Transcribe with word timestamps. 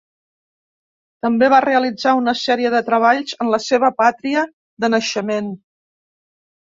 També 1.25 1.49
va 1.53 1.59
realitzar 1.65 2.15
una 2.21 2.35
sèrie 2.41 2.73
de 2.75 2.81
treballs 2.89 3.35
en 3.45 3.53
la 3.57 3.61
seva 3.67 3.93
pàtria 4.01 4.47
de 4.85 4.91
naixement. 4.95 5.53